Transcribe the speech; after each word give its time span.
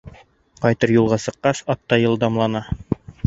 Ҡайтыр 0.63 0.93
юлға 0.95 1.19
сыҡҡас 1.27 1.61
ат 1.75 1.83
та 1.93 2.01
йылдамлана. 2.05 2.63